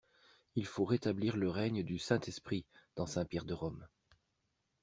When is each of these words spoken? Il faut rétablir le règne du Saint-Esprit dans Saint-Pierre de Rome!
Il 0.55 0.65
faut 0.65 0.83
rétablir 0.83 1.37
le 1.37 1.47
règne 1.51 1.83
du 1.83 1.99
Saint-Esprit 1.99 2.65
dans 2.95 3.05
Saint-Pierre 3.05 3.45
de 3.45 3.53
Rome! 3.53 3.87